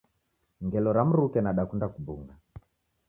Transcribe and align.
Ngelo 0.65 0.89
ra 0.97 1.03
mruke 1.09 1.39
nadakunda 1.41 1.87
kubung'a 1.93 2.35